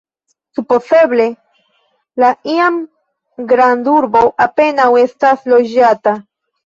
Supozeble 0.59 1.27
la 2.23 2.31
iam 2.53 2.79
grandurbo 3.53 4.25
apenaŭ 4.47 4.89
estas 5.07 5.47
loĝata. 5.55 6.17